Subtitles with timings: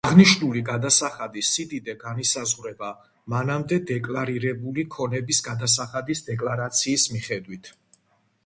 [0.09, 2.89] აღნიშნული გადასახადის სიდიდე განისაზღვრება,
[3.33, 7.73] მანამდე დეკლარირებული ქონების გადასახადის დეკლარაციის მიხედვით.